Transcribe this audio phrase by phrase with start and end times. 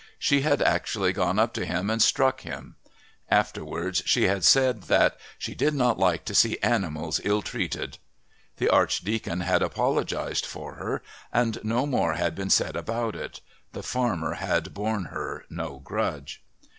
[0.17, 2.75] She had actually gone up to him and struck him.
[3.29, 7.99] Afterwards she had said that "she did not like to see animals ill treated."
[8.57, 13.41] The Archdeacon had apologised for her, and no more had been said about it.
[13.73, 16.41] The farmer had borne her no grudge.